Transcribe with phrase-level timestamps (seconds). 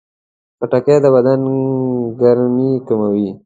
[0.57, 1.41] خټکی د بدن
[2.19, 3.29] ګرمي کموي.